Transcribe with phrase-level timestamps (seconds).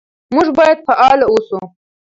[0.33, 1.59] موږ باید فعال اوسو.